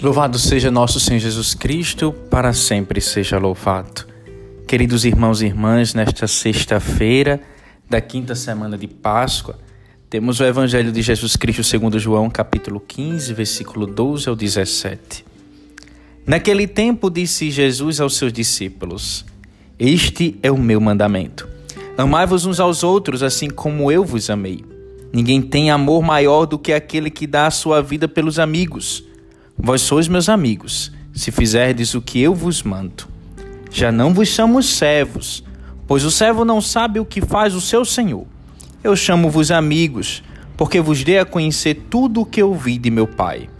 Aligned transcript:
Louvado 0.00 0.38
seja 0.38 0.70
nosso 0.70 1.00
Senhor 1.00 1.18
Jesus 1.18 1.54
Cristo, 1.54 2.12
para 2.30 2.52
sempre 2.52 3.00
seja 3.00 3.36
louvado. 3.36 4.06
Queridos 4.64 5.04
irmãos 5.04 5.42
e 5.42 5.46
irmãs, 5.46 5.92
nesta 5.92 6.28
sexta-feira 6.28 7.40
da 7.90 8.00
quinta 8.00 8.36
semana 8.36 8.78
de 8.78 8.86
Páscoa, 8.86 9.58
temos 10.08 10.38
o 10.38 10.44
Evangelho 10.44 10.92
de 10.92 11.02
Jesus 11.02 11.34
Cristo 11.34 11.64
segundo 11.64 11.98
João, 11.98 12.30
capítulo 12.30 12.78
15, 12.78 13.34
versículo 13.34 13.86
12 13.88 14.28
ao 14.28 14.36
17. 14.36 15.24
Naquele 16.24 16.68
tempo 16.68 17.10
disse 17.10 17.50
Jesus 17.50 18.00
aos 18.00 18.16
seus 18.16 18.32
discípulos: 18.32 19.24
Este 19.76 20.38
é 20.44 20.50
o 20.52 20.56
meu 20.56 20.80
mandamento. 20.80 21.48
Amai-vos 21.96 22.46
uns 22.46 22.60
aos 22.60 22.84
outros, 22.84 23.20
assim 23.20 23.50
como 23.50 23.90
eu 23.90 24.04
vos 24.04 24.30
amei. 24.30 24.64
Ninguém 25.12 25.42
tem 25.42 25.72
amor 25.72 26.04
maior 26.04 26.46
do 26.46 26.56
que 26.56 26.72
aquele 26.72 27.10
que 27.10 27.26
dá 27.26 27.48
a 27.48 27.50
sua 27.50 27.82
vida 27.82 28.06
pelos 28.06 28.38
amigos. 28.38 29.07
Vós 29.60 29.82
sois 29.82 30.06
meus 30.06 30.28
amigos, 30.28 30.92
se 31.12 31.32
fizerdes 31.32 31.92
o 31.94 32.00
que 32.00 32.20
eu 32.20 32.32
vos 32.32 32.62
mando. 32.62 33.08
Já 33.70 33.90
não 33.90 34.14
vos 34.14 34.28
chamo 34.28 34.62
servos, 34.62 35.42
pois 35.86 36.04
o 36.04 36.12
servo 36.12 36.44
não 36.44 36.60
sabe 36.60 37.00
o 37.00 37.04
que 37.04 37.20
faz 37.20 37.54
o 37.54 37.60
seu 37.60 37.84
senhor. 37.84 38.24
Eu 38.84 38.94
chamo-vos 38.94 39.50
amigos, 39.50 40.22
porque 40.56 40.80
vos 40.80 41.02
dei 41.02 41.18
a 41.18 41.24
conhecer 41.24 41.86
tudo 41.90 42.20
o 42.20 42.26
que 42.26 42.42
ouvi 42.42 42.78
de 42.78 42.88
meu 42.88 43.06
Pai. 43.06 43.50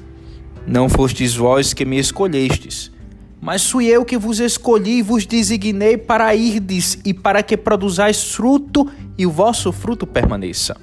Não 0.65 0.89
fostes 0.89 1.35
vós 1.35 1.75
que 1.75 1.85
me 1.85 1.99
escolhestes, 1.99 2.93
mas 3.41 3.69
fui 3.69 3.87
eu 3.87 4.05
que 4.05 4.17
vos 4.17 4.39
escolhi 4.39 4.99
e 4.99 5.03
vos 5.03 5.27
designei 5.27 5.97
para 5.97 6.35
irdes 6.35 6.99
e 7.05 7.13
para 7.13 7.43
que 7.43 7.57
produzais 7.57 8.33
fruto 8.33 8.89
e 9.17 9.27
o 9.27 9.31
vosso 9.31 9.73
fruto 9.73 10.07
permaneça. 10.07 10.77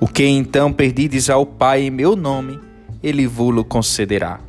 O 0.00 0.08
que 0.08 0.24
então 0.24 0.72
perdides 0.72 1.30
ao 1.30 1.46
Pai 1.46 1.82
em 1.82 1.90
meu 1.90 2.16
nome, 2.16 2.58
ele 3.02 3.26
vos 3.26 3.64
concederá. 3.68 4.40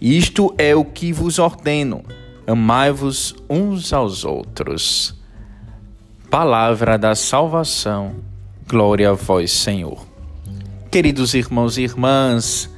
Isto 0.00 0.54
é 0.58 0.74
o 0.74 0.84
que 0.84 1.12
vos 1.12 1.38
ordeno: 1.38 2.02
amai-vos 2.46 3.34
uns 3.48 3.92
aos 3.92 4.24
outros. 4.24 5.14
Palavra 6.30 6.98
da 6.98 7.14
salvação, 7.14 8.16
glória 8.68 9.10
a 9.10 9.14
vós, 9.14 9.50
Senhor. 9.52 10.06
Queridos 10.90 11.34
irmãos 11.34 11.78
e 11.78 11.82
irmãs, 11.82 12.70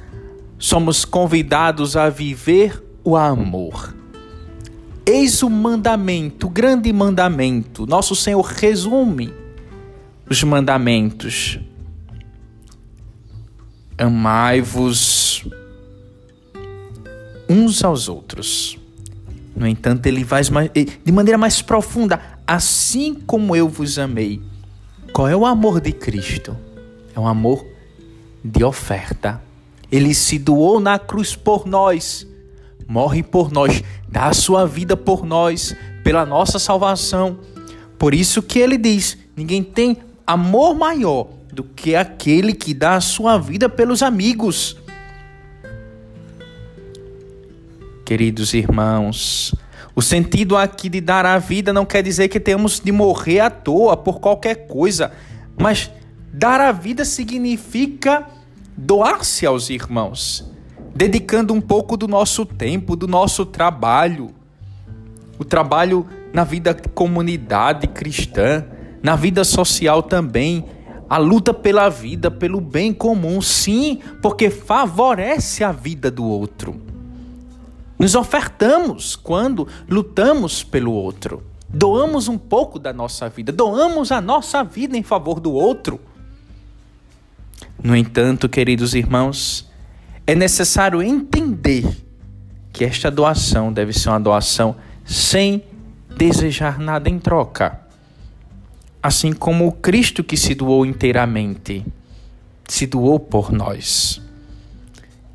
somos 0.57 1.03
convidados 1.03 1.97
a 1.97 2.09
viver 2.09 2.83
o 3.03 3.17
amor. 3.17 3.95
Eis 5.05 5.41
o 5.41 5.49
mandamento, 5.49 6.47
o 6.47 6.49
grande 6.49 6.93
mandamento. 6.93 7.85
Nosso 7.87 8.15
Senhor 8.15 8.43
resume 8.43 9.33
os 10.29 10.43
mandamentos 10.43 11.59
amai-vos 13.99 15.45
uns 17.49 17.83
aos 17.83 18.07
outros. 18.07 18.77
No 19.55 19.67
entanto, 19.67 20.05
ele 20.05 20.23
vai 20.23 20.41
de 21.03 21.11
maneira 21.11 21.37
mais 21.37 21.61
profunda, 21.61 22.21
assim 22.47 23.13
como 23.13 23.55
eu 23.55 23.67
vos 23.67 23.99
amei. 23.99 24.41
Qual 25.11 25.27
é 25.27 25.35
o 25.35 25.45
amor 25.45 25.81
de 25.81 25.91
Cristo? 25.91 26.55
É 27.13 27.19
um 27.19 27.27
amor 27.27 27.65
de 28.43 28.63
oferta. 28.63 29.41
Ele 29.91 30.13
se 30.13 30.39
doou 30.39 30.79
na 30.79 30.97
cruz 30.97 31.35
por 31.35 31.65
nós, 31.65 32.25
morre 32.87 33.21
por 33.21 33.51
nós, 33.51 33.83
dá 34.07 34.27
a 34.27 34.33
sua 34.33 34.65
vida 34.65 34.95
por 34.95 35.25
nós, 35.25 35.75
pela 36.03 36.25
nossa 36.25 36.57
salvação. 36.57 37.39
Por 37.97 38.13
isso 38.13 38.41
que 38.41 38.59
ele 38.59 38.77
diz: 38.77 39.17
ninguém 39.35 39.61
tem 39.63 39.97
amor 40.25 40.75
maior 40.75 41.38
do 41.51 41.63
que 41.63 41.95
aquele 41.95 42.53
que 42.53 42.73
dá 42.73 42.95
a 42.95 43.01
sua 43.01 43.37
vida 43.37 43.67
pelos 43.67 44.01
amigos. 44.01 44.77
Queridos 48.05 48.53
irmãos, 48.53 49.53
o 49.95 50.01
sentido 50.01 50.55
aqui 50.57 50.89
de 50.89 51.01
dar 51.01 51.25
a 51.25 51.37
vida 51.37 51.73
não 51.73 51.85
quer 51.85 52.01
dizer 52.01 52.27
que 52.27 52.39
temos 52.39 52.79
de 52.79 52.91
morrer 52.91 53.39
à 53.39 53.49
toa 53.49 53.97
por 53.97 54.19
qualquer 54.19 54.67
coisa, 54.67 55.11
mas 55.57 55.91
dar 56.31 56.61
a 56.61 56.71
vida 56.71 57.03
significa 57.03 58.25
doar-se 58.77 59.45
aos 59.45 59.69
irmãos, 59.69 60.49
dedicando 60.95 61.53
um 61.53 61.61
pouco 61.61 61.97
do 61.97 62.07
nosso 62.07 62.45
tempo, 62.45 62.95
do 62.95 63.07
nosso 63.07 63.45
trabalho, 63.45 64.33
o 65.37 65.43
trabalho 65.43 66.07
na 66.33 66.43
vida 66.43 66.73
comunidade 66.73 67.87
cristã, 67.87 68.65
na 69.03 69.15
vida 69.15 69.43
social 69.43 70.01
também, 70.01 70.65
a 71.09 71.17
luta 71.17 71.53
pela 71.53 71.89
vida, 71.89 72.29
pelo 72.29 72.61
bem 72.61 72.93
comum, 72.93 73.41
sim, 73.41 73.99
porque 74.21 74.51
favorece 74.51 75.63
a 75.63 75.71
vida 75.71 76.11
do 76.11 76.23
outro. 76.23 76.79
Nos 77.97 78.13
ofertamos 78.13 79.15
quando 79.15 79.67
lutamos 79.89 80.63
pelo 80.63 80.93
outro. 80.93 81.43
Doamos 81.67 82.27
um 82.27 82.37
pouco 82.37 82.77
da 82.77 82.93
nossa 82.93 83.27
vida, 83.27 83.51
doamos 83.51 84.11
a 84.11 84.21
nossa 84.21 84.63
vida 84.63 84.95
em 84.95 85.03
favor 85.03 85.39
do 85.39 85.51
outro. 85.51 85.99
No 87.81 87.95
entanto, 87.95 88.47
queridos 88.47 88.93
irmãos, 88.93 89.67
é 90.27 90.35
necessário 90.35 91.01
entender 91.01 91.85
que 92.71 92.85
esta 92.85 93.09
doação 93.09 93.73
deve 93.73 93.93
ser 93.93 94.09
uma 94.09 94.19
doação 94.19 94.75
sem 95.03 95.63
desejar 96.15 96.79
nada 96.79 97.09
em 97.09 97.17
troca 97.17 97.88
assim 99.01 99.33
como 99.33 99.67
o 99.67 99.71
Cristo 99.71 100.23
que 100.23 100.37
se 100.37 100.53
doou 100.53 100.85
inteiramente, 100.85 101.85
se 102.67 102.85
doou 102.85 103.19
por 103.19 103.51
nós. 103.51 104.21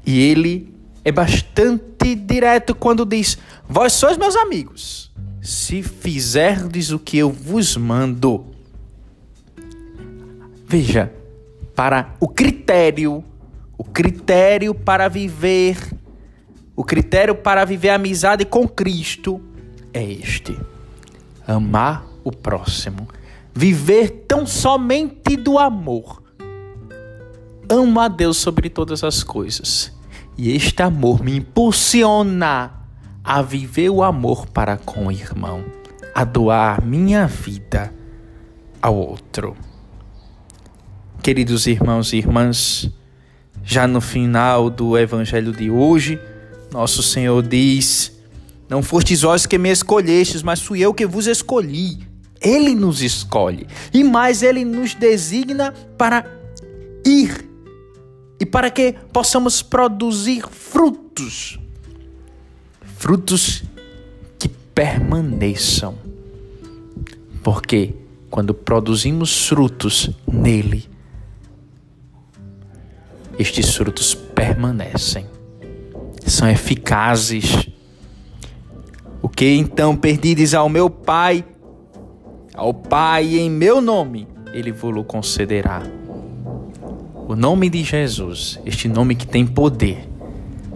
E 0.07 0.21
ele 0.21 0.73
é 1.05 1.11
bastante 1.11 2.15
direto 2.15 2.75
quando 2.75 3.05
diz: 3.05 3.39
Vós 3.69 3.93
sois 3.95 4.17
meus 4.17 4.37
amigos, 4.37 5.11
se 5.43 5.83
fizerdes 5.83 6.91
o 6.91 6.99
que 6.99 7.19
eu 7.19 7.31
vos 7.31 7.77
mando. 7.77 8.47
Veja, 10.67 11.13
para 11.75 12.15
o 12.21 12.29
critério, 12.29 13.25
o 13.77 13.85
critério 13.85 14.75
para 14.75 15.09
viver, 15.09 15.77
o 16.77 16.85
critério 16.85 17.35
para 17.35 17.65
viver 17.65 17.91
a 17.91 17.95
amizade 17.95 18.45
com 18.45 18.69
Cristo 18.69 19.41
é 19.93 20.05
este: 20.05 20.59
amar 21.47 22.07
o 22.23 22.33
próximo 22.33 23.09
viver 23.55 24.25
tão 24.27 24.47
somente 24.47 25.37
do 25.37 25.59
amor. 25.59 26.23
Amo 27.69 28.01
a 28.01 28.09
Deus 28.09 28.37
sobre 28.37 28.69
todas 28.69 29.05
as 29.05 29.23
coisas. 29.23 29.93
E 30.37 30.51
este 30.51 30.83
amor 30.83 31.23
me 31.23 31.37
impulsiona 31.37 32.73
a 33.23 33.41
viver 33.41 33.89
o 33.89 34.03
amor 34.03 34.47
para 34.49 34.77
com 34.77 35.07
o 35.07 35.13
irmão, 35.13 35.65
a 36.13 36.25
doar 36.25 36.85
minha 36.85 37.27
vida 37.27 37.95
ao 38.83 38.97
outro. 38.97 39.57
Queridos 41.23 41.67
irmãos 41.67 42.13
e 42.13 42.19
irmãs, 42.19 42.91
já 43.63 43.87
no 43.87 44.01
final 44.01 44.69
do 44.69 44.99
evangelho 44.99 45.53
de 45.53 45.71
hoje, 45.71 46.21
nosso 46.71 47.03
Senhor 47.03 47.41
diz: 47.43 48.13
Não 48.69 48.83
fostes 48.83 49.23
vós 49.23 49.47
que 49.47 49.57
me 49.57 49.71
escolhestes, 49.71 50.43
mas 50.43 50.61
fui 50.61 50.81
eu 50.81 50.93
que 50.93 51.07
vos 51.07 51.27
escolhi 51.27 52.14
ele 52.45 52.75
nos 52.75 53.03
escolhe 53.03 53.67
e 53.93 54.05
mais 54.05 54.43
Ele 54.43 54.65
nos 54.65 54.95
designa 54.95 55.73
para 55.97 56.25
ir 57.05 57.49
e 58.39 58.45
para 58.45 58.71
que 58.71 58.95
possamos 59.13 59.63
produzir 59.63 60.45
frutos 60.49 61.59
frutos 63.05 63.63
que 64.39 64.49
permaneçam. 64.49 65.95
Porque 67.43 67.95
quando 68.31 68.55
produzimos 68.55 69.47
frutos 69.47 70.09
nele, 70.27 70.89
estes 73.39 73.75
frutos 73.75 74.15
permanecem, 74.15 75.27
são 76.27 76.49
eficazes. 76.49 77.69
O 79.21 79.29
que 79.29 79.51
então 79.51 79.95
perdides 79.95 80.55
ao 80.55 80.71
meu 80.71 80.89
Pai, 80.89 81.45
ao 82.55 82.73
Pai 82.73 83.37
em 83.37 83.51
meu 83.51 83.81
nome, 83.81 84.29
ele 84.53 84.71
vos 84.71 85.05
concederá. 85.07 85.83
O 87.27 87.35
nome 87.35 87.69
de 87.69 87.83
Jesus, 87.83 88.61
este 88.65 88.87
nome 88.87 89.17
que 89.17 89.27
tem 89.27 89.45
poder. 89.45 90.09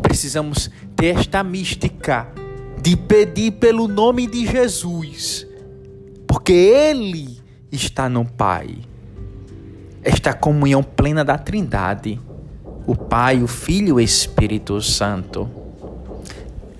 Precisamos 0.03 0.69
ter 0.97 1.17
esta 1.17 1.45
mística 1.45 2.27
de 2.83 2.97
pedir 2.97 3.53
pelo 3.53 3.87
nome 3.87 4.27
de 4.27 4.45
Jesus, 4.45 5.47
porque 6.27 6.53
Ele 6.53 7.39
está 7.71 8.09
no 8.09 8.25
Pai. 8.25 8.79
Esta 10.03 10.33
comunhão 10.33 10.83
plena 10.83 11.25
da 11.25 11.39
Trindade, 11.39 12.19
o 12.87 12.97
Pai, 12.97 13.41
o 13.43 13.47
Filho 13.47 13.89
e 13.89 13.93
o 13.93 14.01
Espírito 14.01 14.81
Santo. 14.81 15.49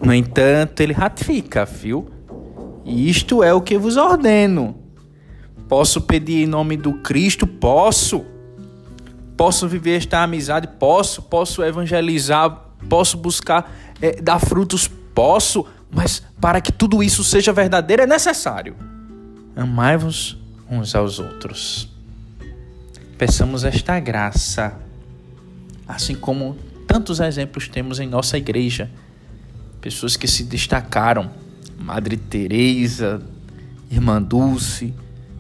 No 0.01 0.13
entanto, 0.13 0.81
ele 0.81 0.93
ratifica, 0.93 1.65
viu? 1.65 2.09
E 2.85 3.09
isto 3.11 3.43
é 3.43 3.53
o 3.53 3.61
que 3.61 3.77
vos 3.77 3.97
ordeno 3.97 4.88
Posso 5.69 6.01
pedir 6.01 6.45
em 6.45 6.47
nome 6.47 6.77
do 6.77 6.95
Cristo? 6.95 7.47
Posso. 7.47 8.25
Posso 9.37 9.69
viver 9.69 9.99
esta 9.99 10.23
amizade? 10.23 10.67
Posso. 10.79 11.23
Posso 11.23 11.63
evangelizar 11.63 12.69
posso 12.87 13.17
buscar 13.17 13.73
é, 14.01 14.21
dar 14.21 14.39
frutos, 14.39 14.89
posso, 15.15 15.67
mas 15.91 16.23
para 16.41 16.61
que 16.61 16.73
tudo 16.73 17.03
isso 17.03 17.25
seja 17.25 17.53
verdadeiro 17.53 18.03
é 18.03 18.07
necessário. 18.07 18.77
Amai-vos 19.57 20.37
uns 20.71 20.95
aos 20.95 21.19
outros. 21.19 21.89
Peçamos 23.17 23.65
esta 23.65 23.99
graça, 23.99 24.77
assim 25.87 26.15
como 26.15 26.57
tantos 26.87 27.19
exemplos 27.19 27.67
temos 27.69 27.99
em 27.99 28.07
nossa 28.07 28.39
igreja. 28.39 28.91
Pessoas 29.81 30.17
que 30.17 30.29
se 30.29 30.45
destacaram, 30.45 31.31
Madre 31.79 32.17
Teresa, 32.17 33.23
Irmã 33.91 34.23
Dulce, 34.23 34.95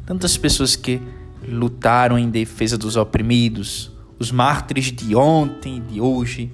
tantas 0.09 0.39
pessoas 0.39 0.75
que 0.75 1.03
lutaram 1.47 2.19
em 2.19 2.31
defesa 2.31 2.79
dos 2.79 2.97
oprimidos, 2.97 3.93
os 4.19 4.33
mártires 4.33 4.91
de 4.91 5.15
ontem 5.15 5.77
e 5.77 5.81
de 5.81 6.01
hoje. 6.01 6.51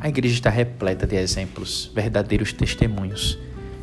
A 0.00 0.08
igreja 0.08 0.34
está 0.34 0.48
repleta 0.48 1.06
de 1.06 1.14
exemplos, 1.14 1.92
verdadeiros 1.94 2.54
testemunhos, 2.54 3.38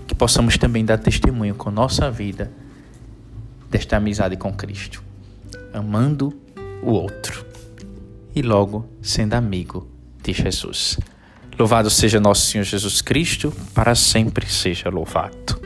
que 0.08 0.16
possamos 0.16 0.58
também 0.58 0.84
dar 0.84 0.98
testemunho 0.98 1.54
com 1.54 1.70
nossa 1.70 2.10
vida 2.10 2.52
desta 3.70 3.98
amizade 3.98 4.36
com 4.36 4.52
Cristo, 4.52 5.04
amando 5.72 6.34
o 6.82 6.90
outro 6.90 7.46
e 8.36 8.42
logo 8.42 8.90
sendo 9.00 9.36
amigo 9.36 9.88
de 10.24 10.34
Jesus. 10.34 10.98
Louvado 11.56 11.92
seja 11.92 12.20
nosso 12.20 12.48
Senhor 12.48 12.64
Jesus 12.64 13.00
Cristo, 13.00 13.54
para 13.76 13.94
sempre 13.94 14.48
seja 14.48 14.90
louvado. 14.90 15.61